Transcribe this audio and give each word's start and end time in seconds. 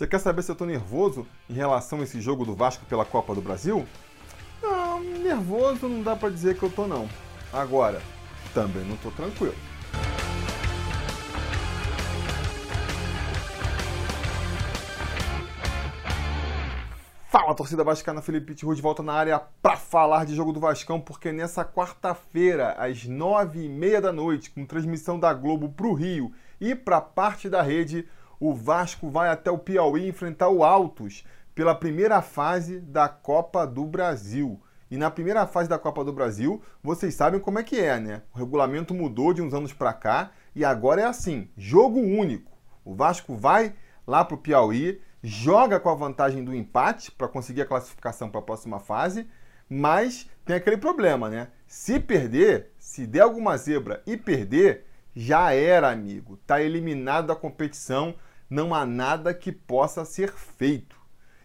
Você 0.00 0.06
quer 0.06 0.18
saber 0.18 0.40
se 0.40 0.50
eu 0.50 0.56
tô 0.56 0.64
nervoso 0.64 1.26
em 1.46 1.52
relação 1.52 2.00
a 2.00 2.04
esse 2.04 2.22
jogo 2.22 2.46
do 2.46 2.54
Vasco 2.54 2.86
pela 2.86 3.04
Copa 3.04 3.34
do 3.34 3.42
Brasil? 3.42 3.86
Não, 4.62 4.98
nervoso 4.98 5.90
não 5.90 6.02
dá 6.02 6.16
para 6.16 6.30
dizer 6.30 6.56
que 6.56 6.62
eu 6.62 6.70
tô 6.70 6.86
não. 6.86 7.06
Agora, 7.52 8.00
também 8.54 8.82
não 8.82 8.96
tô 8.96 9.10
tranquilo. 9.10 9.54
Fala, 17.28 17.54
torcida 17.54 17.84
vascaína, 17.84 18.22
Felipe 18.22 18.54
Tiru 18.54 18.74
de 18.74 18.80
volta 18.80 19.02
na 19.02 19.12
área 19.12 19.38
para 19.60 19.76
falar 19.76 20.24
de 20.24 20.34
jogo 20.34 20.54
do 20.54 20.60
Vascão, 20.60 20.98
porque 20.98 21.30
nessa 21.30 21.62
quarta-feira, 21.62 22.72
às 22.78 23.04
nove 23.04 23.66
e 23.66 23.68
meia 23.68 24.00
da 24.00 24.10
noite, 24.10 24.48
com 24.50 24.64
transmissão 24.64 25.20
da 25.20 25.34
Globo 25.34 25.68
para 25.68 25.86
o 25.86 25.92
Rio 25.92 26.32
e 26.58 26.74
para 26.74 27.02
parte 27.02 27.50
da 27.50 27.60
rede, 27.60 28.08
o 28.40 28.54
Vasco 28.54 29.08
vai 29.08 29.28
até 29.28 29.50
o 29.50 29.58
Piauí 29.58 30.08
enfrentar 30.08 30.48
o 30.48 30.64
Altos 30.64 31.24
pela 31.54 31.74
primeira 31.74 32.22
fase 32.22 32.80
da 32.80 33.08
Copa 33.08 33.66
do 33.66 33.84
Brasil. 33.84 34.60
E 34.90 34.96
na 34.96 35.10
primeira 35.10 35.46
fase 35.46 35.68
da 35.68 35.78
Copa 35.78 36.02
do 36.02 36.12
Brasil, 36.12 36.60
vocês 36.82 37.14
sabem 37.14 37.38
como 37.38 37.60
é 37.60 37.62
que 37.62 37.78
é, 37.78 38.00
né? 38.00 38.22
O 38.34 38.38
regulamento 38.38 38.92
mudou 38.92 39.32
de 39.32 39.42
uns 39.42 39.54
anos 39.54 39.72
para 39.72 39.92
cá 39.92 40.32
e 40.56 40.64
agora 40.64 41.02
é 41.02 41.04
assim, 41.04 41.48
jogo 41.56 42.00
único. 42.00 42.50
O 42.84 42.94
Vasco 42.94 43.36
vai 43.36 43.74
lá 44.06 44.24
para 44.24 44.34
o 44.34 44.38
Piauí 44.38 45.00
joga 45.22 45.78
com 45.78 45.90
a 45.90 45.94
vantagem 45.94 46.42
do 46.42 46.54
empate 46.54 47.10
para 47.10 47.28
conseguir 47.28 47.62
a 47.62 47.66
classificação 47.66 48.30
para 48.30 48.40
a 48.40 48.44
próxima 48.44 48.80
fase, 48.80 49.26
mas 49.68 50.28
tem 50.44 50.56
aquele 50.56 50.76
problema, 50.76 51.28
né? 51.28 51.48
Se 51.66 52.00
perder, 52.00 52.72
se 52.78 53.06
der 53.06 53.20
alguma 53.20 53.56
zebra 53.56 54.02
e 54.06 54.16
perder, 54.16 54.86
já 55.14 55.52
era, 55.52 55.90
amigo. 55.90 56.38
Tá 56.46 56.60
eliminado 56.60 57.26
da 57.26 57.36
competição, 57.36 58.14
não 58.50 58.74
há 58.74 58.84
nada 58.84 59.32
que 59.32 59.52
possa 59.52 60.04
ser 60.04 60.32
feito. 60.32 60.98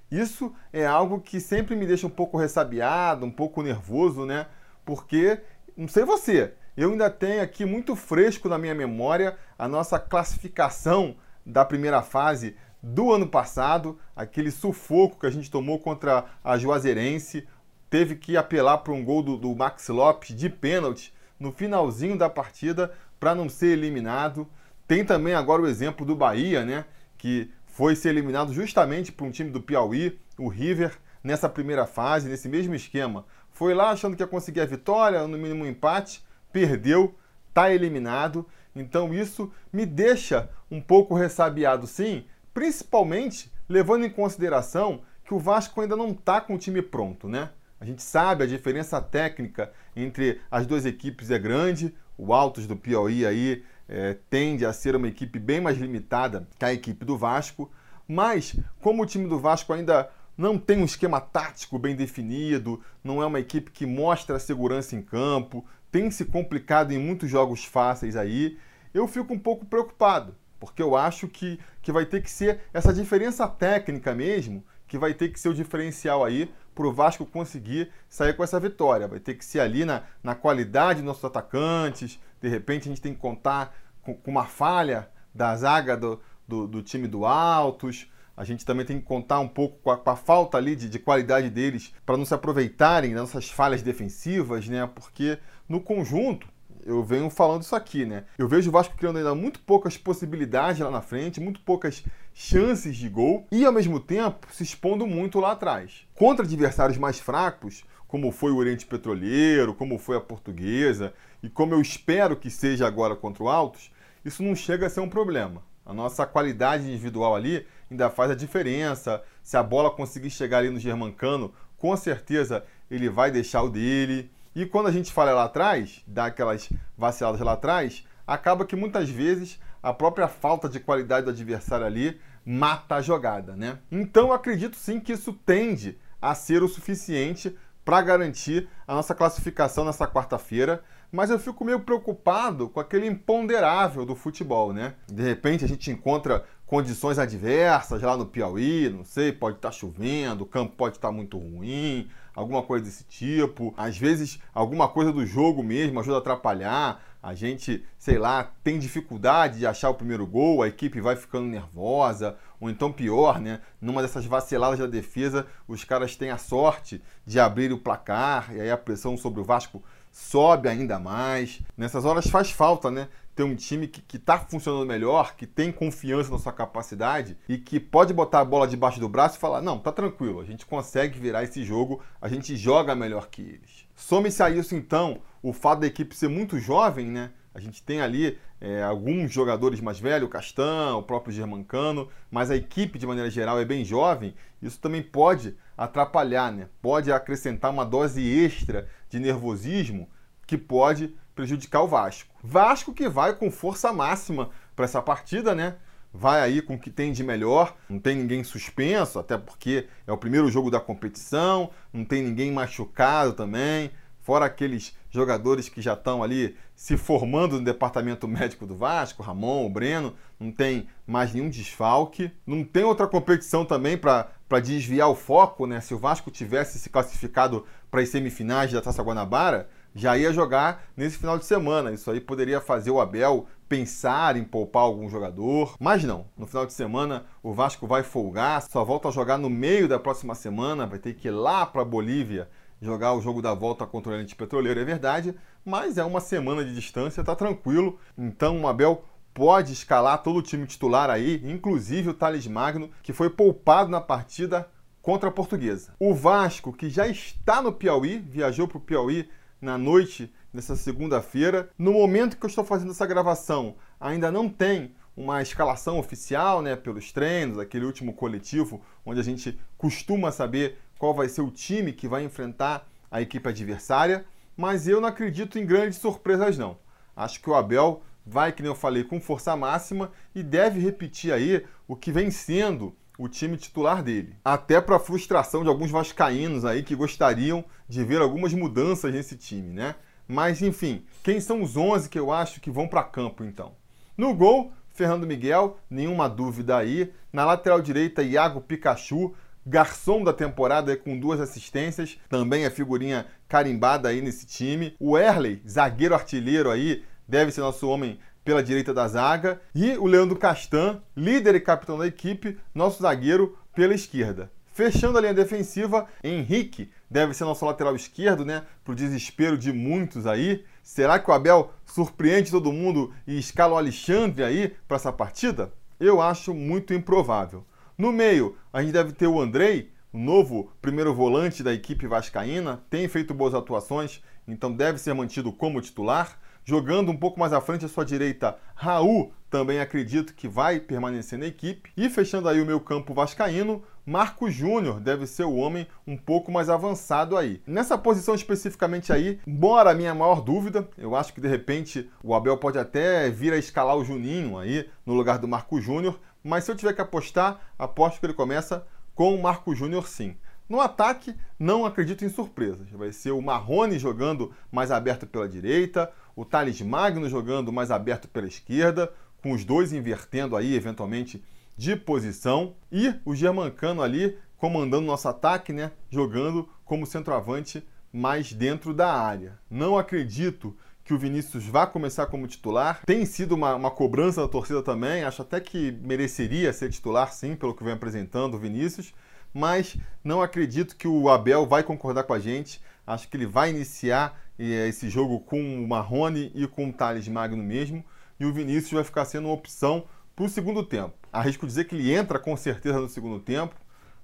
Isso 0.10 0.54
é 0.74 0.86
algo 0.86 1.22
que 1.22 1.40
sempre 1.40 1.76
me 1.76 1.86
deixa 1.86 2.08
um 2.08 2.10
pouco 2.10 2.38
ressabiado, 2.38 3.26
um 3.26 3.32
pouco 3.32 3.62
nervoso, 3.62 4.26
né? 4.26 4.48
Porque, 4.84 5.40
não 5.78 5.88
sei 5.88 6.04
você, 6.04 6.54
eu 6.76 6.92
ainda 6.92 7.10
tenho 7.10 7.42
aqui 7.42 7.64
muito 7.64 7.96
fresco 7.96 8.50
na 8.50 8.58
minha 8.58 8.76
memória 8.76 9.38
a 9.58 9.68
nossa 9.68 10.00
classificação 10.00 11.16
da 11.46 11.64
primeira 11.64 12.02
fase 12.02 12.56
do 12.82 13.12
ano 13.12 13.28
passado, 13.28 14.00
aquele 14.16 14.52
sufoco 14.52 15.20
que 15.20 15.26
a 15.26 15.32
gente 15.32 15.50
tomou 15.50 15.80
contra 15.80 16.26
a 16.44 16.58
Juazeirense, 16.58 17.48
teve 17.90 18.16
que 18.16 18.38
apelar 18.38 18.80
para 18.80 18.94
um 18.94 19.04
gol 19.04 19.24
do, 19.24 19.38
do 19.38 19.56
Max 19.56 19.88
Lopes 19.88 20.36
de 20.36 20.50
pênalti 20.50 21.14
no 21.40 21.52
finalzinho 21.52 22.18
da 22.18 22.30
partida 22.30 22.92
para 23.20 23.34
não 23.34 23.50
ser 23.50 23.68
eliminado. 23.68 24.48
Tem 24.88 25.04
também 25.04 25.34
agora 25.34 25.64
o 25.64 25.68
exemplo 25.68 26.06
do 26.06 26.16
Bahia, 26.16 26.64
né, 26.64 26.86
que 27.26 27.50
foi 27.66 27.96
ser 27.96 28.10
eliminado 28.10 28.54
justamente 28.54 29.12
por 29.12 29.26
um 29.26 29.32
time 29.32 29.50
do 29.50 29.60
Piauí, 29.60 30.20
o 30.38 30.48
River, 30.48 30.96
nessa 31.24 31.50
primeira 31.50 31.88
fase, 31.88 32.30
nesse 32.30 32.48
mesmo 32.48 32.76
esquema. 32.76 33.26
Foi 33.50 33.74
lá 33.74 33.90
achando 33.90 34.16
que 34.16 34.22
ia 34.22 34.28
conseguir 34.28 34.62
a 34.62 34.66
vitória, 34.68 35.28
no 35.28 35.36
mínimo 35.36 35.64
um 35.64 35.68
empate, 35.68 36.24
perdeu, 36.54 37.16
está 37.50 37.74
eliminado. 37.74 38.46
Então 38.76 39.12
isso 39.12 39.52
me 39.74 39.88
deixa 39.88 40.52
um 40.70 40.80
pouco 40.80 41.16
ressabiado, 41.16 41.88
sim, 41.88 42.26
principalmente 42.54 43.52
levando 43.68 44.06
em 44.06 44.10
consideração 44.12 45.02
que 45.24 45.34
o 45.34 45.40
Vasco 45.40 45.82
ainda 45.82 45.96
não 45.96 46.12
está 46.12 46.40
com 46.40 46.54
o 46.54 46.60
time 46.60 46.84
pronto, 46.84 47.28
né? 47.28 47.50
A 47.82 47.86
gente 47.86 48.04
sabe 48.04 48.44
a 48.44 48.48
diferença 48.48 49.02
técnica 49.02 49.72
entre 49.96 50.40
as 50.52 50.68
duas 50.68 50.86
equipes 50.86 51.32
é 51.32 51.40
grande. 51.40 51.92
O 52.20 52.36
Altos 52.36 52.68
do 52.68 52.76
Piauí 52.76 53.26
aí 53.26 53.64
é, 53.88 54.18
tende 54.30 54.66
a 54.66 54.74
ser 54.74 54.96
uma 54.96 55.08
equipe 55.08 55.40
bem 55.40 55.62
mais 55.62 55.78
limitada 55.78 56.48
que 56.58 56.66
a 56.66 56.74
equipe 56.74 57.06
do 57.06 57.18
Vasco. 57.18 57.72
Mas 58.08 58.56
como 58.80 59.04
o 59.04 59.06
time 59.06 59.28
do 59.28 59.40
Vasco 59.40 59.74
ainda 59.74 60.10
não 60.38 60.58
tem 60.58 60.78
um 60.78 60.86
esquema 60.86 61.20
tático 61.20 61.80
bem 61.80 61.96
definido, 61.96 62.82
não 63.04 63.22
é 63.22 63.26
uma 63.26 63.40
equipe 63.40 63.72
que 63.72 63.86
mostra 63.86 64.38
segurança 64.38 64.96
em 64.96 65.02
campo, 65.02 65.66
tem 65.92 66.12
se 66.12 66.26
complicado 66.26 66.92
em 66.92 67.00
muitos 67.00 67.30
jogos 67.30 67.64
fáceis 67.64 68.16
aí, 68.16 68.58
eu 68.94 69.08
fico 69.08 69.34
um 69.34 69.40
pouco 69.40 69.66
preocupado 69.66 70.36
porque 70.66 70.82
eu 70.82 70.96
acho 70.96 71.28
que, 71.28 71.60
que 71.82 71.92
vai 71.92 72.06
ter 72.06 72.22
que 72.22 72.30
ser 72.30 72.62
essa 72.74 72.94
diferença 72.94 73.48
técnica 73.48 74.14
mesmo, 74.14 74.64
que 74.88 74.98
vai 74.98 75.14
ter 75.14 75.30
que 75.30 75.40
ser 75.40 75.50
o 75.50 75.54
diferencial 75.54 76.24
aí 76.24 76.52
para 76.74 76.88
o 76.88 76.94
Vasco 76.94 77.26
conseguir 77.26 77.92
sair 78.10 78.34
com 78.36 78.44
essa 78.44 78.60
vitória. 78.60 79.08
Vai 79.08 79.20
ter 79.20 79.36
que 79.36 79.46
ser 79.46 79.60
ali 79.60 79.86
na, 79.86 80.04
na 80.24 80.36
qualidade 80.36 81.00
dos 81.00 81.06
nossos 81.06 81.26
atacantes, 81.26 82.20
de 82.46 82.50
repente 82.50 82.88
a 82.88 82.92
gente 82.92 83.02
tem 83.02 83.14
que 83.14 83.20
contar 83.20 83.76
com, 84.02 84.14
com 84.14 84.32
uma 84.32 84.46
falha 84.46 85.10
da 85.34 85.56
zaga 85.56 85.98
do, 85.98 86.22
do, 86.48 86.68
do, 86.68 86.82
time 86.82 87.08
do 87.08 87.26
Altos, 87.26 88.08
a 88.38 88.44
gente 88.44 88.64
também 88.64 88.86
tem 88.86 89.00
que 89.00 89.06
contar 89.06 89.40
um 89.40 89.48
pouco 89.48 89.80
com 89.82 89.90
a, 89.92 89.98
com 89.98 90.10
a 90.10 90.16
falta 90.16 90.58
ali 90.58 90.76
de, 90.76 90.90
de 90.90 91.00
qualidade 91.00 91.50
deles 91.50 91.94
para 92.06 92.18
não 92.18 92.26
se 92.26 92.34
aproveitarem 92.34 93.14
das 93.14 93.22
nossas 93.22 93.50
falhas 93.50 93.82
defensivas, 93.82 94.68
né? 94.68 94.88
Porque 94.94 95.40
no 95.68 95.82
conjunto 95.82 96.48
eu 96.86 97.04
venho 97.04 97.32
falando 97.32 97.64
isso 97.64 97.76
aqui, 97.76 98.06
né? 98.06 98.26
Eu 98.38 98.48
vejo 98.48 98.70
o 98.70 98.72
Vasco 98.72 98.96
criando 98.96 99.18
ainda 99.18 99.34
muito 99.34 99.60
poucas 99.62 99.98
possibilidades 99.98 100.80
lá 100.80 100.92
na 100.92 101.02
frente, 101.02 101.42
muito 101.42 101.60
poucas 101.62 102.04
chances 102.32 102.96
de 102.96 103.10
gol 103.10 103.48
e 103.52 103.66
ao 103.66 103.74
mesmo 103.74 104.00
tempo 104.00 104.48
se 104.52 104.62
expondo 104.62 105.08
muito 105.08 105.40
lá 105.40 105.54
atrás. 105.54 106.06
Contra 106.14 106.46
adversários 106.46 106.98
mais 106.98 107.20
fracos, 107.20 107.84
como 108.08 108.32
foi 108.32 108.52
o 108.52 108.58
Oriente 108.58 108.86
Petroleiro, 108.86 109.74
como 109.74 109.98
foi 109.98 110.16
a 110.16 110.22
Portuguesa 110.22 111.14
e 111.46 111.50
como 111.50 111.76
eu 111.76 111.80
espero 111.80 112.36
que 112.36 112.50
seja 112.50 112.88
agora 112.88 113.16
contra 113.16 113.44
o 113.44 113.48
Altos, 113.48 113.92
isso 114.26 114.42
não 114.42 114.56
chega 114.56 114.88
a 114.88 114.90
ser 114.90 115.02
um 115.02 115.08
problema. 115.08 115.62
A 115.86 115.94
nossa 115.94 116.26
qualidade 116.26 116.88
individual 116.88 117.36
ali 117.36 117.68
ainda 117.90 118.10
faz 118.10 118.32
a 118.32 118.36
diferença. 118.36 119.22
Se 119.44 119.56
a 119.56 119.62
bola 119.62 119.92
conseguir 119.92 120.32
chegar 120.32 120.58
ali 120.58 120.72
no 120.72 120.80
Germancano, 120.80 121.54
com 121.78 121.96
certeza 121.96 122.66
ele 122.90 123.10
vai 123.10 123.30
deixar 123.30 123.62
o 123.62 123.70
dele. 123.70 124.32
E 124.56 124.66
quando 124.66 124.88
a 124.88 124.92
gente 124.92 125.14
fala 125.14 125.34
lá 125.34 125.44
atrás, 125.44 126.02
dá 126.08 126.26
aquelas 126.26 126.68
vaciladas 126.98 127.40
lá 127.42 127.54
atrás, 127.54 128.04
acaba 128.26 128.66
que 128.66 128.76
muitas 128.76 129.08
vezes 129.08 129.60
a 129.84 129.94
própria 129.94 130.28
falta 130.28 130.68
de 130.68 130.80
qualidade 130.80 131.26
do 131.26 131.32
adversário 131.32 131.86
ali 131.86 132.20
mata 132.44 132.96
a 132.96 133.02
jogada, 133.04 133.56
né? 133.56 133.78
Então 133.92 134.30
eu 134.30 134.34
acredito 134.34 134.78
sim 134.78 135.00
que 135.00 135.14
isso 135.14 135.32
tende 135.32 135.96
a 136.20 136.34
ser 136.34 136.64
o 136.64 136.68
suficiente 136.68 137.56
para 137.86 138.02
garantir 138.02 138.68
a 138.88 138.96
nossa 138.96 139.14
classificação 139.14 139.86
nessa 139.86 140.08
quarta-feira, 140.08 140.84
mas 141.12 141.30
eu 141.30 141.38
fico 141.38 141.64
meio 141.64 141.80
preocupado 141.80 142.68
com 142.68 142.80
aquele 142.80 143.06
imponderável 143.06 144.06
do 144.06 144.16
futebol, 144.16 144.74
né? 144.74 144.96
De 145.08 145.22
repente 145.22 145.64
a 145.64 145.68
gente 145.68 145.92
encontra 145.92 146.44
condições 146.66 147.20
adversas 147.20 148.02
lá 148.02 148.18
no 148.18 148.26
Piauí, 148.26 148.90
não 148.90 149.06
sei, 149.06 149.32
pode 149.32 149.58
estar 149.58 149.70
tá 149.70 149.72
chovendo, 149.72 150.44
o 150.44 150.48
campo 150.48 150.76
pode 150.76 150.96
estar 150.96 151.10
tá 151.10 151.14
muito 151.14 151.38
ruim, 151.38 152.10
alguma 152.34 152.64
coisa 152.64 152.84
desse 152.84 153.04
tipo. 153.04 153.74
Às 153.78 153.98
vezes, 153.98 154.40
alguma 154.54 154.88
coisa 154.88 155.14
do 155.14 155.26
jogo 155.26 155.64
mesmo 155.64 156.00
ajuda 156.00 156.18
a 156.18 156.20
atrapalhar. 156.20 157.02
A 157.26 157.34
gente, 157.34 157.84
sei 157.98 158.20
lá, 158.20 158.52
tem 158.64 158.78
dificuldade 158.78 159.58
de 159.58 159.66
achar 159.66 159.90
o 159.90 159.96
primeiro 159.96 160.28
gol, 160.28 160.62
a 160.62 160.68
equipe 160.68 161.02
vai 161.02 161.16
ficando 161.16 161.48
nervosa, 161.48 162.38
ou 162.60 162.70
então 162.70 162.92
pior, 162.92 163.42
né? 163.42 163.62
Numa 163.82 164.04
dessas 164.04 164.28
vaciladas 164.28 164.78
da 164.78 164.86
defesa, 164.86 165.48
os 165.68 165.84
caras 165.84 166.16
têm 166.16 166.30
a 166.30 166.38
sorte 166.38 167.02
de 167.26 167.40
abrir 167.40 167.74
o 167.74 167.80
placar 167.80 168.54
e 168.54 168.62
aí 168.62 168.70
a 168.70 168.78
pressão 168.78 169.18
sobre 169.18 169.42
o 169.42 169.44
Vasco 169.44 169.84
sobe 170.12 170.70
ainda 170.70 171.00
mais. 171.00 171.64
Nessas 171.76 172.06
horas 172.06 172.28
faz 172.28 172.52
falta, 172.52 172.92
né? 172.92 173.10
Ter 173.36 173.42
um 173.42 173.56
time 173.56 173.88
que 173.88 174.18
está 174.18 174.38
funcionando 174.38 174.86
melhor, 174.86 175.36
que 175.36 175.48
tem 175.48 175.72
confiança 175.72 176.30
na 176.30 176.38
sua 176.38 176.54
capacidade 176.54 177.36
e 177.50 177.58
que 177.58 177.80
pode 177.80 178.14
botar 178.14 178.42
a 178.42 178.46
bola 178.46 178.68
debaixo 178.68 179.00
do 179.00 179.10
braço 179.10 179.38
e 179.38 179.40
falar: 179.40 179.64
não, 179.64 179.80
tá 179.80 179.92
tranquilo, 179.92 180.42
a 180.42 180.46
gente 180.46 180.64
consegue 180.64 181.20
virar 181.20 181.44
esse 181.44 181.64
jogo, 181.64 182.04
a 182.22 182.30
gente 182.30 182.56
joga 182.56 182.94
melhor 182.94 183.30
que 183.30 183.42
eles. 183.42 183.88
Some-se 183.96 184.44
a 184.44 184.50
isso 184.52 184.76
então 184.76 185.22
o 185.50 185.54
fato 185.54 185.82
da 185.82 185.88
equipe 185.88 186.16
ser 186.16 186.28
muito 186.28 186.58
jovem, 186.58 187.06
né? 187.06 187.30
A 187.54 187.60
gente 187.60 187.84
tem 187.84 188.02
ali 188.02 188.38
é, 188.60 188.82
alguns 188.82 189.32
jogadores 189.32 189.80
mais 189.80 190.00
velhos, 190.00 190.28
o 190.28 190.32
Castan, 190.32 190.96
o 190.96 191.04
próprio 191.04 191.32
Germancano, 191.32 192.10
mas 192.32 192.50
a 192.50 192.56
equipe 192.56 192.98
de 192.98 193.06
maneira 193.06 193.30
geral 193.30 193.60
é 193.60 193.64
bem 193.64 193.86
jovem. 193.86 194.34
Isso 194.60 194.80
também 194.80 195.04
pode 195.04 195.56
atrapalhar, 195.78 196.52
né? 196.52 196.68
Pode 196.82 197.12
acrescentar 197.12 197.70
uma 197.70 197.86
dose 197.86 198.22
extra 198.22 198.90
de 199.08 199.20
nervosismo 199.20 200.10
que 200.48 200.58
pode 200.58 201.16
prejudicar 201.36 201.84
o 201.84 201.88
Vasco. 201.88 202.34
Vasco 202.44 202.92
que 202.92 203.08
vai 203.08 203.36
com 203.36 203.52
força 203.52 203.94
máxima 203.94 204.50
para 204.76 204.86
essa 204.86 205.02
partida, 205.02 205.54
né? 205.54 205.76
Vai 206.12 206.42
aí 206.42 206.60
com 206.60 206.74
o 206.74 206.80
que 206.80 206.90
tem 206.90 207.12
de 207.12 207.24
melhor, 207.24 207.76
não 207.88 208.00
tem 208.00 208.16
ninguém 208.16 208.44
suspenso, 208.44 209.20
até 209.20 209.38
porque 209.38 209.88
é 210.08 210.12
o 210.12 210.18
primeiro 210.18 210.50
jogo 210.50 210.72
da 210.72 210.80
competição, 210.80 211.70
não 211.94 212.04
tem 212.04 212.24
ninguém 212.24 212.52
machucado 212.52 213.34
também, 213.34 213.92
fora 214.26 214.46
aqueles 214.46 214.98
jogadores 215.16 215.70
que 215.70 215.82
já 215.82 215.94
estão 215.94 216.22
ali 216.22 216.56
se 216.76 216.98
formando 216.98 217.58
no 217.58 217.66
departamento 217.66 218.28
médico 218.28 218.66
do 218.66 218.76
Vasco, 218.76 219.24
Ramon, 219.24 219.66
o 219.66 219.70
Breno, 219.70 220.14
não 220.40 220.52
tem 220.52 220.88
mais 221.08 221.34
nenhum 221.34 221.50
desfalque, 221.50 222.32
não 222.46 222.64
tem 222.64 222.84
outra 222.84 223.08
competição 223.08 223.66
também 223.66 223.98
para 223.98 224.30
desviar 224.62 225.10
o 225.10 225.16
foco, 225.16 225.66
né? 225.66 225.82
Se 225.82 225.94
o 225.94 225.98
Vasco 225.98 226.30
tivesse 226.30 226.78
se 226.78 226.90
classificado 226.90 227.66
para 227.90 228.02
as 228.02 228.10
semifinais 228.10 228.72
da 228.72 228.82
Taça 228.82 229.02
Guanabara, 229.02 229.70
já 229.96 230.18
ia 230.18 230.34
jogar 230.34 230.84
nesse 230.96 231.18
final 231.18 231.38
de 231.38 231.46
semana. 231.46 231.92
Isso 231.92 232.12
aí 232.12 232.20
poderia 232.20 232.60
fazer 232.60 232.92
o 232.92 233.00
Abel 233.00 233.48
pensar 233.70 234.36
em 234.36 234.44
poupar 234.44 234.84
algum 234.84 235.10
jogador, 235.10 235.76
mas 235.80 236.04
não. 236.04 236.26
No 236.38 236.46
final 236.46 236.66
de 236.66 236.74
semana 236.74 237.26
o 237.42 237.54
Vasco 237.54 237.88
vai 237.88 238.04
folgar, 238.04 238.62
só 238.62 238.84
volta 238.84 239.08
a 239.08 239.12
jogar 239.12 239.38
no 239.38 239.50
meio 239.50 239.88
da 239.88 239.98
próxima 239.98 240.36
semana, 240.36 240.86
vai 240.86 241.00
ter 241.00 241.14
que 241.14 241.30
ir 241.30 241.32
lá 241.32 241.66
para 241.66 241.86
Bolívia 241.86 242.50
jogar 242.82 243.14
o 243.14 243.22
jogo 243.22 243.42
da 243.42 243.54
volta 243.54 243.86
contra 243.86 244.12
o 244.12 244.14
Oriente 244.14 244.36
Petroleiro, 244.36 244.80
é 244.80 244.86
verdade, 244.86 245.36
mas 245.64 245.98
é 245.98 246.04
uma 246.04 246.20
semana 246.20 246.64
de 246.64 246.74
distância, 246.74 247.24
tá 247.24 247.36
tranquilo. 247.36 248.00
Então 248.18 248.62
o 248.62 248.68
Abel 248.68 249.04
pode 249.34 249.74
escalar 249.74 250.24
todo 250.24 250.38
o 250.38 250.42
time 250.42 250.66
titular 250.66 251.10
aí, 251.10 251.42
inclusive 251.44 252.10
o 252.10 252.14
Thales 252.14 252.48
Magno, 252.48 252.90
que 253.04 253.14
foi 253.14 253.30
poupado 253.30 253.90
na 253.90 254.00
partida 254.00 254.70
contra 255.02 255.30
a 255.30 255.32
Portuguesa. 255.32 255.94
O 256.00 256.14
Vasco, 256.14 256.74
que 256.74 256.90
já 256.90 257.08
está 257.08 257.62
no 257.62 257.72
Piauí, 257.72 258.18
viajou 258.18 258.68
para 258.68 258.78
o 258.78 258.82
Piauí 258.82 259.30
na 259.62 259.78
noite 259.78 260.34
dessa 260.54 260.76
segunda-feira. 260.76 261.70
No 261.78 261.94
momento 261.94 262.38
que 262.38 262.46
eu 262.46 262.50
estou 262.50 262.64
fazendo 262.64 262.92
essa 262.92 263.06
gravação, 263.06 263.76
ainda 264.00 264.32
não 264.32 264.50
tem 264.50 264.96
uma 265.16 265.42
escalação 265.42 265.98
oficial, 265.98 266.62
né, 266.62 266.76
pelos 266.76 267.12
treinos, 267.12 267.58
aquele 267.58 267.86
último 267.86 268.14
coletivo, 268.14 268.82
onde 269.06 269.20
a 269.20 269.24
gente 269.24 269.60
costuma 269.78 270.32
saber 270.32 270.78
qual 270.98 271.14
vai 271.14 271.30
ser 271.30 271.42
o 271.42 271.52
time 271.52 271.94
que 271.94 272.08
vai 272.08 272.24
enfrentar 272.24 272.88
a 273.10 273.22
equipe 273.22 273.48
adversária, 273.48 274.26
mas 274.56 274.88
eu 274.88 275.02
não 275.02 275.10
acredito 275.10 275.60
em 275.60 275.66
grandes 275.66 276.00
surpresas 276.00 276.58
não. 276.58 276.78
Acho 277.16 277.42
que 277.42 277.50
o 277.50 277.56
Abel 277.56 278.02
vai, 278.26 278.52
que 278.52 278.62
nem 278.62 278.72
eu 278.72 278.76
falei, 278.76 279.04
com 279.04 279.22
força 279.22 279.56
máxima 279.56 280.12
e 280.34 280.42
deve 280.42 280.80
repetir 280.80 281.32
aí 281.32 281.66
o 281.88 281.96
que 281.96 282.12
vem 282.12 282.32
sendo 282.32 282.96
o 283.18 283.30
time 283.30 283.56
titular 283.56 284.04
dele. 284.04 284.36
Até 284.44 284.82
para 284.82 285.00
frustração 285.00 285.64
de 285.64 285.70
alguns 285.70 285.92
vascaínos 285.92 286.66
aí 286.66 286.84
que 286.84 286.96
gostariam 286.96 287.64
de 287.88 288.04
ver 288.04 288.22
algumas 288.22 288.54
mudanças 288.54 289.14
nesse 289.14 289.38
time, 289.38 289.72
né? 289.74 289.96
Mas 290.28 290.62
enfim, 290.62 291.06
quem 291.24 291.40
são 291.40 291.62
os 291.62 291.78
11 291.78 292.10
que 292.10 292.20
eu 292.20 292.32
acho 292.32 292.60
que 292.60 292.72
vão 292.72 292.88
para 292.88 293.04
campo 293.04 293.44
então? 293.44 293.74
No 294.18 294.34
gol, 294.34 294.74
Fernando 294.92 295.28
Miguel, 295.28 295.78
nenhuma 295.90 296.28
dúvida 296.28 296.78
aí. 296.78 297.14
Na 297.32 297.46
lateral 297.46 297.82
direita, 297.82 298.24
Iago 298.24 298.62
Pikachu, 298.62 299.34
garçom 299.66 300.24
da 300.24 300.32
temporada 300.32 300.96
com 300.96 301.20
duas 301.20 301.40
assistências, 301.40 302.18
também 302.30 302.66
é 302.66 302.70
figurinha 302.70 303.26
carimbada 303.48 304.10
aí 304.10 304.22
nesse 304.22 304.46
time. 304.46 304.96
O 305.00 305.18
Erley, 305.18 305.62
zagueiro 305.68 306.14
artilheiro 306.14 306.70
aí, 306.70 307.04
deve 307.28 307.52
ser 307.52 307.62
nosso 307.62 307.90
homem 307.90 308.20
pela 308.44 308.64
direita 308.64 308.94
da 308.94 309.08
zaga. 309.08 309.60
E 309.74 309.98
o 309.98 310.06
Leandro 310.06 310.38
Castan, 310.38 311.02
líder 311.18 311.56
e 311.56 311.60
capitão 311.60 311.98
da 311.98 312.06
equipe, 312.06 312.58
nosso 312.74 313.02
zagueiro 313.02 313.58
pela 313.74 313.96
esquerda. 313.96 314.52
Fechando 314.72 315.18
a 315.18 315.22
linha 315.22 315.34
defensiva, 315.34 316.06
Henrique 316.22 316.92
deve 317.10 317.34
ser 317.34 317.46
nosso 317.46 317.66
lateral 317.66 317.96
esquerdo, 317.96 318.44
né? 318.44 318.64
Pro 318.84 318.94
desespero 318.94 319.58
de 319.58 319.72
muitos 319.72 320.28
aí. 320.28 320.66
Será 320.84 321.18
que 321.18 321.30
o 321.32 321.34
Abel 321.34 321.72
surpreende 321.86 322.52
todo 322.52 322.74
mundo 322.74 323.14
e 323.26 323.40
escala 323.40 323.74
o 323.74 323.78
Alexandre 323.78 324.44
aí 324.44 324.76
para 324.88 324.98
essa 324.98 325.14
partida? 325.14 325.72
Eu 325.98 326.22
acho 326.22 326.54
muito 326.54 326.94
improvável. 326.94 327.66
No 327.98 328.12
meio, 328.12 328.58
a 328.74 328.82
gente 328.82 328.92
deve 328.92 329.14
ter 329.14 329.26
o 329.26 329.40
Andrei, 329.40 329.90
o 330.12 330.18
novo 330.18 330.70
primeiro 330.82 331.14
volante 331.14 331.64
da 331.64 331.74
equipe 331.74 332.06
vascaína, 332.06 332.84
tem 332.90 333.08
feito 333.08 333.34
boas 333.34 333.54
atuações, 333.54 334.22
então 334.46 334.70
deve 334.70 335.00
ser 335.00 335.14
mantido 335.14 335.50
como 335.54 335.80
titular. 335.80 336.38
Jogando 336.66 337.10
um 337.10 337.16
pouco 337.16 337.40
mais 337.40 337.54
à 337.54 337.62
frente 337.62 337.86
à 337.86 337.88
sua 337.88 338.04
direita, 338.04 338.58
Raul 338.74 339.32
também 339.50 339.80
acredito 339.80 340.34
que 340.34 340.48
vai 340.48 340.80
permanecer 340.80 341.40
na 341.40 341.46
equipe. 341.46 341.90
E 341.96 342.10
fechando 342.10 342.50
aí 342.50 342.60
o 342.60 342.66
meu 342.66 342.82
campo 342.82 343.14
vascaíno, 343.14 343.82
Marco 344.06 344.52
Júnior 344.52 345.00
deve 345.00 345.26
ser 345.26 345.46
o 345.46 345.56
homem 345.56 345.88
um 346.06 346.18
pouco 346.18 346.52
mais 346.52 346.70
avançado 346.70 347.38
aí. 347.38 347.62
Nessa 347.66 347.98
posição 347.98 348.36
especificamente 348.36 349.14
aí, 349.14 349.40
embora 349.48 349.92
a 349.92 349.96
minha 349.96 350.14
maior 350.14 350.42
dúvida, 350.42 350.90
eu 350.98 351.16
acho 351.16 351.34
que 351.34 351.40
de 351.40 351.48
repente 351.48 352.10
o 352.22 352.36
Abel 352.36 352.58
pode 352.58 352.78
até 352.78 353.30
vir 353.30 353.54
a 353.54 353.58
escalar 353.58 353.96
o 353.96 354.04
Juninho 354.04 354.58
aí 354.58 354.90
no 355.06 355.14
lugar 355.14 355.38
do 355.38 355.48
Marco 355.48 355.80
Júnior, 355.80 356.20
mas 356.46 356.64
se 356.64 356.72
eu 356.72 356.76
tiver 356.76 356.94
que 356.94 357.02
apostar, 357.02 357.60
aposto 357.78 358.20
que 358.20 358.26
ele 358.28 358.34
começa 358.34 358.86
com 359.16 359.34
o 359.34 359.42
Marco 359.42 359.74
Júnior 359.74 360.08
sim. 360.08 360.38
No 360.70 360.80
ataque, 360.80 361.36
não 361.58 361.86
acredito 361.86 362.24
em 362.24 362.30
surpresas. 362.30 362.88
Vai 362.92 363.12
ser 363.12 363.32
o 363.32 363.42
Marrone 363.42 363.98
jogando 363.98 364.54
mais 364.72 364.92
aberto 364.92 365.26
pela 365.26 365.50
direita, 365.50 366.12
o 366.36 366.46
Thales 366.46 366.80
Magno 366.82 367.28
jogando 367.28 367.74
mais 367.74 367.90
aberto 367.90 368.28
pela 368.28 368.46
esquerda, 368.46 369.12
com 369.42 369.54
os 369.54 369.66
dois 369.66 369.92
invertendo 369.92 370.56
aí, 370.56 370.76
eventualmente, 370.76 371.44
de 371.76 371.96
posição, 371.96 372.76
e 372.92 373.14
o 373.26 373.34
Germancano 373.36 374.04
ali 374.04 374.38
comandando 374.56 375.08
nosso 375.08 375.28
ataque, 375.28 375.74
né? 375.74 375.92
Jogando 376.12 376.70
como 376.84 377.08
centroavante 377.08 377.84
mais 378.14 378.54
dentro 378.54 378.94
da 378.94 379.12
área. 379.12 379.58
Não 379.70 379.98
acredito 379.98 380.78
que 381.06 381.14
o 381.14 381.18
Vinícius 381.18 381.66
vá 381.66 381.88
começar 381.88 382.26
como 382.26 382.48
titular. 382.48 383.00
Tem 383.06 383.26
sido 383.26 383.56
uma, 383.56 383.76
uma, 383.76 383.92
cobrança 383.92 384.42
da 384.42 384.48
torcida 384.48 384.84
também. 384.84 385.24
Acho 385.24 385.44
até 385.44 385.62
que 385.62 385.94
mereceria 386.02 386.74
ser 386.74 386.90
titular, 386.90 387.32
sim, 387.32 387.56
pelo 387.56 387.74
que 387.74 387.84
vem 387.84 387.94
apresentando 387.94 388.56
o 388.56 388.60
Vinícius 388.60 389.14
mas 389.56 389.96
não 390.22 390.42
acredito 390.42 390.98
que 390.98 391.08
o 391.08 391.30
Abel 391.30 391.66
vai 391.66 391.82
concordar 391.82 392.26
com 392.26 392.34
a 392.34 392.40
gente. 392.40 392.82
Acho 393.08 393.30
que 393.30 393.38
ele 393.38 393.46
vai 393.46 393.70
iniciar 393.70 394.38
eh, 394.60 394.90
esse 394.90 395.10
jogo 395.10 395.40
com 395.40 395.82
o 395.82 395.88
Marrone 395.88 396.52
e 396.54 396.68
com 396.68 396.90
o 396.90 396.94
Thales 396.94 397.26
Magno 397.30 397.64
mesmo, 397.64 398.04
e 398.38 398.46
o 398.46 398.52
Vinícius 398.52 398.92
vai 398.92 399.04
ficar 399.06 399.24
sendo 399.24 399.48
uma 399.48 399.54
opção 399.54 400.08
para 400.36 400.44
o 400.44 400.50
segundo 400.50 400.84
tempo. 400.84 401.14
Arrisco 401.32 401.66
dizer 401.66 401.86
que 401.86 401.96
ele 401.96 402.14
entra 402.14 402.38
com 402.38 402.58
certeza 402.58 403.00
no 403.00 403.08
segundo 403.08 403.40
tempo, 403.40 403.76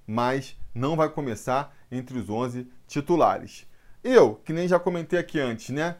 mas 0.06 0.54
não 0.74 0.96
vai 0.96 1.08
começar 1.08 1.74
entre 1.90 2.18
os 2.18 2.28
11 2.28 2.68
titulares. 2.86 3.66
Eu, 4.04 4.34
que 4.34 4.52
nem 4.52 4.68
já 4.68 4.78
comentei 4.78 5.18
aqui 5.18 5.40
antes, 5.40 5.70
né? 5.70 5.96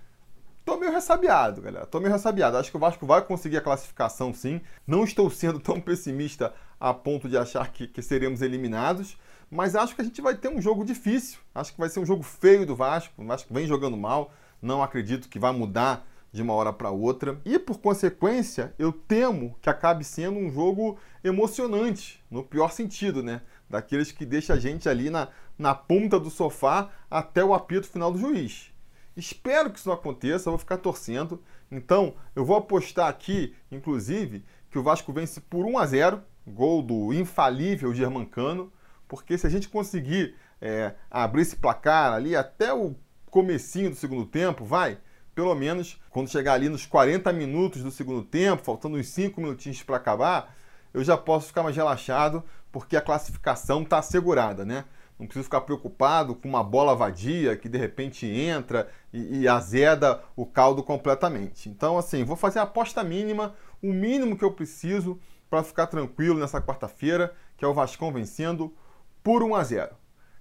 Tô 0.65 0.77
meio 0.77 0.93
ressabiado, 0.93 1.61
galera. 1.61 1.87
Tô 1.87 1.99
meio 1.99 2.13
ressabiado. 2.13 2.57
Acho 2.57 2.71
que 2.71 2.77
o 2.77 2.81
Vasco 2.81 3.05
vai 3.05 3.21
conseguir 3.23 3.57
a 3.57 3.61
classificação 3.61 4.33
sim. 4.33 4.61
Não 4.87 5.03
estou 5.03 5.29
sendo 5.29 5.59
tão 5.59 5.81
pessimista 5.81 6.55
a 6.79 6.95
ponto 6.95 7.29
de 7.29 7.37
achar 7.37 7.71
que, 7.73 7.87
que 7.87 8.01
seremos 8.01 8.43
eliminados, 8.43 9.17
mas 9.51 9.75
acho 9.75 9.95
que 9.95 10.01
a 10.01 10.05
gente 10.05 10.21
vai 10.21 10.37
ter 10.37 10.49
um 10.49 10.61
jogo 10.61 10.85
difícil. 10.85 11.41
Acho 11.55 11.73
que 11.73 11.81
vai 11.81 11.89
ser 11.89 12.01
um 12.01 12.07
jogo 12.07 12.23
feio 12.23 12.65
do 12.65 12.77
Vasco. 12.77 13.23
O 13.23 13.27
Vasco 13.27 13.53
vem 13.53 13.67
jogando 13.67 13.97
mal. 13.97 14.33
Não 14.61 14.83
acredito 14.83 15.29
que 15.29 15.39
vai 15.39 15.53
mudar 15.53 16.07
de 16.33 16.41
uma 16.41 16.55
hora 16.55 16.73
para 16.73 16.91
outra. 16.91 17.41
E 17.45 17.59
por 17.59 17.79
consequência, 17.79 18.73
eu 18.79 18.93
temo 18.93 19.57
que 19.61 19.69
acabe 19.69 20.05
sendo 20.05 20.39
um 20.39 20.51
jogo 20.51 20.97
emocionante, 21.23 22.23
no 22.31 22.43
pior 22.43 22.71
sentido, 22.73 23.23
né? 23.23 23.43
Daqueles 23.69 24.11
que 24.13 24.25
deixa 24.25 24.55
a 24.55 24.59
gente 24.59 24.89
ali 24.89 25.11
na, 25.11 25.29
na 25.59 25.75
ponta 25.75 26.19
do 26.19 26.31
sofá 26.31 26.91
até 27.11 27.45
o 27.45 27.53
apito 27.53 27.87
final 27.87 28.13
do 28.13 28.19
juiz. 28.19 28.72
Espero 29.17 29.71
que 29.71 29.79
isso 29.79 29.89
não 29.89 29.95
aconteça, 29.95 30.49
eu 30.49 30.53
vou 30.53 30.59
ficar 30.59 30.79
torcendo. 30.79 31.43
Então, 31.71 32.15
eu 32.35 32.45
vou 32.45 32.57
apostar 32.57 33.09
aqui, 33.09 33.55
inclusive, 33.71 34.45
que 34.71 34.79
o 34.79 34.83
Vasco 34.83 35.13
vence 35.13 35.41
por 35.41 35.67
1 35.67 35.79
a 35.79 35.87
0 35.87 36.23
gol 36.47 36.83
do 36.83 37.13
infalível 37.13 37.95
Germancano, 37.95 38.73
porque 39.07 39.39
se 39.39 39.47
a 39.47 39.51
gente 39.51 39.69
conseguir 39.69 40.35
é, 40.61 40.95
abrir 41.11 41.43
esse 41.43 41.57
placar 41.57 42.13
ali 42.13 42.35
até 42.35 42.73
o 42.73 42.95
comecinho 43.31 43.91
do 43.91 43.97
segundo 43.97 44.27
tempo, 44.27 44.65
vai, 44.65 44.99
pelo 45.35 45.55
menos 45.55 46.01
quando 46.11 46.31
chegar 46.31 46.55
ali 46.55 46.69
nos 46.69 46.87
40 46.87 47.33
minutos 47.33 47.83
do 47.83 47.91
segundo 47.91 48.23
tempo, 48.23 48.63
faltando 48.63 48.97
uns 48.97 49.09
5 49.09 49.41
minutinhos 49.41 49.83
para 49.83 49.97
acabar, 49.97 50.55
eu 50.93 51.03
já 51.03 51.17
posso 51.17 51.49
ficar 51.49 51.63
mais 51.63 51.77
relaxado, 51.77 52.45
porque 52.71 52.97
a 52.97 53.01
classificação 53.01 53.83
está 53.83 53.99
assegurada, 53.99 54.65
né? 54.65 54.85
Não 55.23 55.29
preciso 55.29 55.45
ficar 55.45 55.61
preocupado 55.61 56.35
com 56.35 56.49
uma 56.49 56.65
bola 56.65 56.97
vadia 56.97 57.57
que 57.57 57.69
de 57.69 57.79
repente 57.79 58.27
entra 58.27 58.89
e, 59.13 59.43
e 59.43 59.49
azeda 59.49 60.21
o 60.35 60.45
caldo 60.45 60.83
completamente. 60.83 61.69
Então, 61.69 61.97
assim, 61.97 62.25
vou 62.25 62.35
fazer 62.35 62.59
a 62.59 62.63
aposta 62.63 63.05
mínima, 63.05 63.55
o 63.81 63.93
mínimo 63.93 64.37
que 64.37 64.45
eu 64.45 64.51
preciso 64.51 65.21
para 65.49 65.63
ficar 65.63 65.87
tranquilo 65.87 66.41
nessa 66.41 66.61
quarta-feira, 66.61 67.33
que 67.57 67.65
é 67.65 67.69
o 67.69 67.73
Vascão 67.73 68.13
vencendo 68.13 68.75
por 69.23 69.45
1 69.45 69.55
a 69.55 69.63
0. 69.63 69.95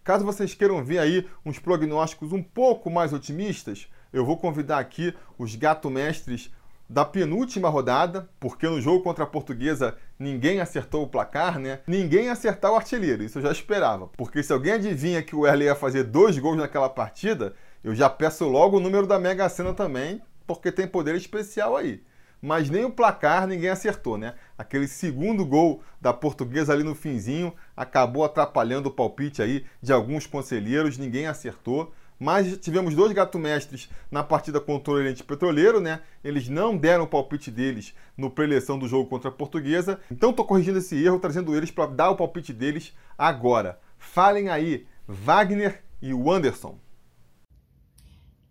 Caso 0.04 0.26
vocês 0.26 0.56
queiram 0.56 0.84
ver 0.84 0.98
aí 0.98 1.30
uns 1.46 1.60
prognósticos 1.60 2.32
um 2.32 2.42
pouco 2.42 2.90
mais 2.90 3.14
otimistas, 3.14 3.88
eu 4.12 4.26
vou 4.26 4.36
convidar 4.36 4.80
aqui 4.80 5.14
os 5.38 5.56
gato 5.56 5.92
mestres 5.92 6.52
da 6.92 7.06
penúltima 7.06 7.70
rodada, 7.70 8.30
porque 8.38 8.68
no 8.68 8.82
jogo 8.82 9.02
contra 9.02 9.24
a 9.24 9.28
Portuguesa 9.28 9.96
ninguém 10.20 10.60
acertou 10.60 11.04
o 11.04 11.08
placar, 11.08 11.58
né? 11.58 11.80
Ninguém 11.88 12.28
acertar 12.28 12.70
o 12.70 12.76
artilheiro, 12.76 13.24
isso 13.24 13.38
eu 13.38 13.44
já 13.44 13.52
esperava. 13.52 14.08
Porque 14.18 14.44
se 14.44 14.52
alguém 14.52 14.74
adivinha 14.74 15.24
que 15.24 15.34
o 15.34 15.48
Erle 15.48 15.64
ia 15.66 15.76
fazer 15.76 16.04
dois 16.04 16.38
gols 16.38 16.58
naquela 16.58 16.90
partida, 16.90 17.54
eu 17.82 17.96
já 17.96 18.10
peço 18.10 18.46
logo 18.46 18.76
o 18.76 18.80
número 18.82 19.08
da 19.08 19.18
Mega 19.18 19.48
Sena 19.48 19.74
também, 19.74 20.22
porque 20.46 20.70
tem 20.70 20.86
poder 20.86 21.16
especial 21.16 21.78
aí 21.78 22.04
mas 22.42 22.70
nem 22.72 22.84
o 22.84 22.90
placar 22.90 23.46
ninguém 23.46 23.70
acertou, 23.70 24.18
né? 24.18 24.34
Aquele 24.58 24.88
segundo 24.88 25.46
gol 25.46 25.84
da 26.02 26.12
portuguesa 26.12 26.74
ali 26.74 26.84
no 26.84 26.96
finzinho 26.96 27.54
acabou 27.78 28.26
atrapalhando 28.26 28.90
o 28.90 28.92
palpite 28.92 29.44
aí 29.44 29.64
de 29.80 29.94
alguns 29.94 30.26
conselheiros, 30.26 30.98
ninguém 30.98 31.28
acertou. 31.28 31.94
Mas 32.22 32.56
tivemos 32.60 32.94
dois 32.94 33.12
gato-mestres 33.14 33.90
na 34.12 34.24
partida 34.24 34.62
contra 34.62 34.94
o 34.94 34.96
Oriente 34.96 35.24
Petroleiro, 35.24 35.82
né? 35.82 36.04
Eles 36.24 36.48
não 36.48 36.78
deram 36.78 37.06
o 37.06 37.08
palpite 37.08 37.50
deles 37.50 37.96
no 38.16 38.30
preleção 38.30 38.78
do 38.78 38.88
jogo 38.88 39.10
contra 39.10 39.30
a 39.30 39.34
Portuguesa. 39.34 40.00
Então 40.12 40.30
estou 40.30 40.46
corrigindo 40.46 40.78
esse 40.78 41.04
erro, 41.04 41.20
trazendo 41.20 41.56
eles 41.56 41.72
para 41.72 41.88
dar 41.88 42.12
o 42.12 42.16
palpite 42.16 42.54
deles 42.54 42.96
agora. 43.18 43.80
Falem 43.98 44.50
aí, 44.50 44.86
Wagner 45.08 45.84
e 46.00 46.14
o 46.14 46.32
Anderson. 46.32 46.78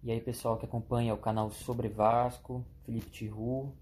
E 0.03 0.11
aí, 0.11 0.21
pessoal 0.21 0.57
que 0.57 0.67
acompanha 0.67 1.15
o 1.15 1.19
canal 1.19 1.49
Sobre 1.53 1.87
Vasco, 1.89 2.65
Felipe 2.85 3.09
Tiru. 3.09 3.73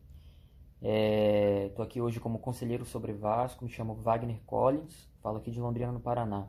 Estou 0.82 1.82
é, 1.82 1.88
aqui 1.88 1.98
hoje 1.98 2.20
como 2.20 2.38
conselheiro 2.38 2.84
sobre 2.84 3.14
Vasco, 3.14 3.64
me 3.64 3.70
chamo 3.70 3.94
Wagner 3.94 4.38
Collins, 4.44 5.08
falo 5.22 5.38
aqui 5.38 5.50
de 5.50 5.58
Londrina, 5.58 5.90
no 5.90 5.98
Paraná. 5.98 6.46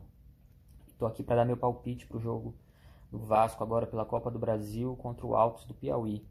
Estou 0.88 1.08
aqui 1.08 1.22
para 1.22 1.36
dar 1.36 1.46
meu 1.46 1.56
palpite 1.56 2.06
para 2.06 2.18
o 2.18 2.20
jogo 2.20 2.54
do 3.10 3.18
Vasco 3.18 3.62
agora 3.62 3.86
pela 3.86 4.04
Copa 4.04 4.30
do 4.30 4.38
Brasil 4.38 4.96
contra 4.96 5.26
o 5.26 5.34
Altos 5.34 5.64
do 5.64 5.74
Piauí. 5.74 6.24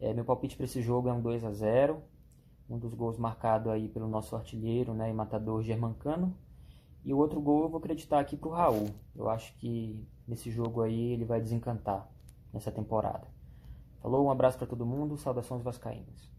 É, 0.00 0.12
meu 0.12 0.24
palpite 0.24 0.56
para 0.56 0.64
esse 0.64 0.82
jogo 0.82 1.08
é 1.08 1.12
um 1.12 1.20
2 1.20 1.44
a 1.44 1.52
0 1.52 2.02
um 2.68 2.78
dos 2.78 2.94
gols 2.94 3.18
marcado 3.18 3.70
aí 3.70 3.88
pelo 3.88 4.08
nosso 4.08 4.34
artilheiro 4.34 4.94
né, 4.94 5.10
e 5.10 5.12
matador 5.12 5.62
Germancano. 5.62 6.36
E 7.04 7.12
o 7.12 7.18
outro 7.18 7.40
gol 7.40 7.64
eu 7.64 7.68
vou 7.68 7.78
acreditar 7.78 8.18
aqui 8.18 8.36
para 8.36 8.48
o 8.48 8.52
Raul. 8.52 8.88
Eu 9.14 9.28
acho 9.28 9.54
que 9.58 10.02
nesse 10.26 10.50
jogo 10.50 10.80
aí 10.80 11.12
ele 11.12 11.24
vai 11.24 11.40
desencantar 11.40 12.08
nessa 12.52 12.70
temporada. 12.70 13.26
Falou, 14.00 14.24
um 14.24 14.30
abraço 14.30 14.56
para 14.56 14.66
todo 14.66 14.86
mundo, 14.86 15.16
saudações 15.16 15.62
vascaínas. 15.62 16.30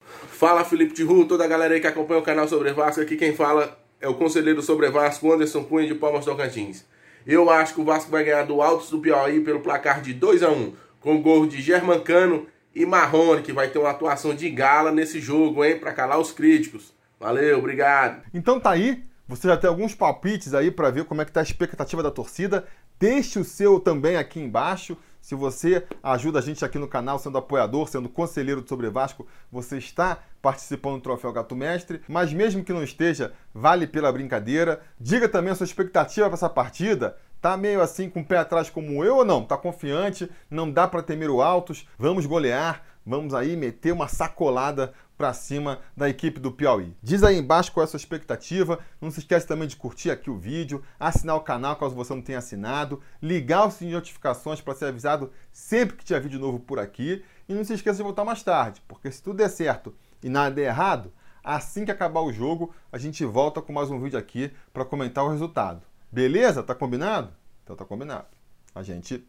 Fala 0.00 0.64
Felipe 0.64 0.94
Tiru, 0.94 1.26
toda 1.26 1.44
a 1.44 1.48
galera 1.48 1.74
aí 1.74 1.80
que 1.80 1.86
acompanha 1.86 2.20
o 2.20 2.24
canal 2.24 2.46
Sobre 2.46 2.72
Vasco, 2.72 3.00
aqui 3.00 3.16
quem 3.16 3.34
fala 3.34 3.76
é 4.00 4.08
o 4.08 4.16
conselheiro 4.16 4.62
Sobre 4.62 4.90
Vasco, 4.90 5.32
Anderson 5.32 5.64
Cunha 5.64 5.86
de 5.86 5.94
Palmas 5.94 6.24
Tocantins. 6.24 6.84
Eu 7.26 7.48
acho 7.50 7.74
que 7.74 7.80
o 7.80 7.84
Vasco 7.84 8.10
vai 8.10 8.24
ganhar 8.24 8.44
do 8.44 8.60
Altos 8.60 8.90
do 8.90 8.98
Piauí 8.98 9.40
pelo 9.40 9.60
placar 9.60 10.02
de 10.02 10.12
2 10.12 10.42
a 10.42 10.50
1 10.50 10.74
com 11.00 11.20
gol 11.20 11.46
de 11.46 11.60
Germancano 11.60 12.46
e 12.74 12.84
Marrone, 12.84 13.42
que 13.42 13.52
vai 13.52 13.68
ter 13.68 13.78
uma 13.78 13.90
atuação 13.90 14.34
de 14.34 14.48
gala 14.50 14.90
nesse 14.90 15.20
jogo, 15.20 15.64
hein, 15.64 15.78
para 15.78 15.92
calar 15.92 16.18
os 16.18 16.32
críticos. 16.32 16.92
Valeu, 17.20 17.58
obrigado. 17.58 18.22
Então 18.34 18.58
tá 18.58 18.70
aí, 18.70 19.04
você 19.26 19.48
já 19.48 19.56
tem 19.56 19.68
alguns 19.68 19.94
palpites 19.94 20.52
aí 20.52 20.70
para 20.70 20.90
ver 20.90 21.04
como 21.04 21.22
é 21.22 21.24
que 21.24 21.32
tá 21.32 21.40
a 21.40 21.42
expectativa 21.42 22.02
da 22.02 22.10
torcida. 22.10 22.66
Deixe 22.98 23.38
o 23.38 23.44
seu 23.44 23.80
também 23.80 24.16
aqui 24.16 24.40
embaixo. 24.40 24.96
Se 25.24 25.34
você 25.34 25.86
ajuda 26.02 26.38
a 26.38 26.42
gente 26.42 26.62
aqui 26.66 26.78
no 26.78 26.86
canal, 26.86 27.18
sendo 27.18 27.38
apoiador, 27.38 27.88
sendo 27.88 28.10
conselheiro 28.10 28.60
do 28.60 28.68
Sobre 28.68 28.90
Vasco, 28.90 29.26
você 29.50 29.78
está 29.78 30.18
participando 30.42 30.96
do 30.96 31.00
Troféu 31.00 31.32
Gato 31.32 31.56
Mestre. 31.56 32.02
Mas 32.06 32.30
mesmo 32.30 32.62
que 32.62 32.74
não 32.74 32.84
esteja, 32.84 33.32
vale 33.54 33.86
pela 33.86 34.12
brincadeira. 34.12 34.82
Diga 35.00 35.26
também 35.26 35.50
a 35.50 35.54
sua 35.54 35.64
expectativa 35.64 36.26
para 36.26 36.34
essa 36.34 36.50
partida. 36.50 37.16
Tá 37.40 37.56
meio 37.56 37.80
assim 37.80 38.10
com 38.10 38.20
o 38.20 38.24
pé 38.24 38.36
atrás 38.36 38.68
como 38.68 39.02
eu 39.02 39.16
ou 39.16 39.24
não? 39.24 39.42
Tá 39.42 39.56
confiante? 39.56 40.30
Não 40.50 40.70
dá 40.70 40.86
para 40.86 41.02
temer 41.02 41.30
o 41.30 41.40
altos? 41.40 41.88
Vamos 41.98 42.26
golear? 42.26 42.82
Vamos 43.06 43.32
aí 43.32 43.56
meter 43.56 43.92
uma 43.92 44.08
sacolada 44.08 44.92
para 45.16 45.32
cima 45.32 45.80
da 45.96 46.08
equipe 46.08 46.40
do 46.40 46.50
Piauí. 46.50 46.96
Diz 47.02 47.22
aí 47.22 47.38
embaixo 47.38 47.72
qual 47.72 47.82
é 47.82 47.84
a 47.84 47.88
sua 47.88 47.96
expectativa. 47.96 48.78
Não 49.00 49.10
se 49.10 49.20
esquece 49.20 49.46
também 49.46 49.68
de 49.68 49.76
curtir 49.76 50.10
aqui 50.10 50.30
o 50.30 50.36
vídeo, 50.36 50.82
assinar 50.98 51.36
o 51.36 51.40
canal 51.40 51.76
caso 51.76 51.94
você 51.94 52.14
não 52.14 52.22
tenha 52.22 52.38
assinado, 52.38 53.00
ligar 53.22 53.66
o 53.66 53.70
sininho 53.70 53.92
de 53.92 53.96
notificações 53.96 54.60
para 54.60 54.74
ser 54.74 54.86
avisado 54.86 55.30
sempre 55.52 55.96
que 55.96 56.04
tiver 56.04 56.20
vídeo 56.20 56.40
novo 56.40 56.58
por 56.58 56.78
aqui. 56.78 57.24
E 57.48 57.54
não 57.54 57.64
se 57.64 57.74
esqueça 57.74 57.98
de 57.98 58.02
voltar 58.02 58.24
mais 58.24 58.42
tarde, 58.42 58.82
porque 58.88 59.10
se 59.10 59.22
tudo 59.22 59.36
der 59.36 59.50
certo 59.50 59.94
e 60.22 60.28
nada 60.28 60.54
der 60.54 60.66
errado, 60.66 61.12
assim 61.42 61.84
que 61.84 61.90
acabar 61.90 62.20
o 62.20 62.32
jogo, 62.32 62.74
a 62.90 62.98
gente 62.98 63.24
volta 63.24 63.60
com 63.60 63.72
mais 63.72 63.90
um 63.90 64.00
vídeo 64.00 64.18
aqui 64.18 64.52
para 64.72 64.84
comentar 64.84 65.24
o 65.24 65.30
resultado. 65.30 65.82
Beleza? 66.10 66.62
Tá 66.62 66.74
combinado? 66.74 67.32
Então 67.62 67.76
tá 67.76 67.84
combinado. 67.84 68.26
A 68.74 68.82
gente 68.82 69.26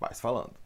vai 0.00 0.14
se 0.14 0.20
falando. 0.20 0.65